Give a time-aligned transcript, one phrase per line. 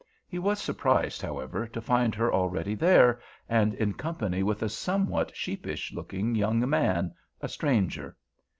[0.27, 5.35] He was surprised, however, to find her already there, and in company with a somewhat
[5.35, 8.17] sheepish looking young man—a stranger.